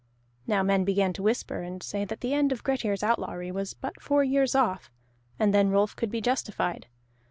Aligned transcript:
Now 0.47 0.63
men 0.63 0.83
began 0.83 1.13
to 1.13 1.21
whisper 1.21 1.61
and 1.61 1.83
say 1.83 2.05
that 2.05 2.21
the 2.21 2.33
end 2.33 2.51
of 2.51 2.63
Grettir's 2.63 3.03
outlawry 3.03 3.51
was 3.51 3.75
but 3.75 4.01
four 4.01 4.23
years 4.23 4.55
off, 4.55 4.89
and 5.37 5.53
then 5.53 5.69
Rolf 5.69 5.95
could 5.95 6.09
be 6.09 6.21
justified. 6.21 6.87